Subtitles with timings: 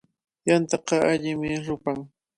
[0.47, 1.99] Yantaqa allimi rupan.